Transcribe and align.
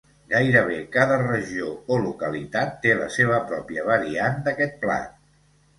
Gairebé 0.29 0.77
cada 0.95 1.17
regió 1.23 1.67
o 1.97 1.99
localitat 2.07 2.75
té 2.87 2.97
la 3.03 3.13
seva 3.19 3.39
pròpia 3.53 3.87
variant 3.95 4.45
d'aquest 4.51 4.85
plat. 4.87 5.19